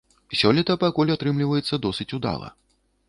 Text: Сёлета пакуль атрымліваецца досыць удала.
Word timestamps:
Сёлета 0.39 0.75
пакуль 0.83 1.13
атрымліваецца 1.15 1.79
досыць 1.85 2.11
удала. 2.19 2.53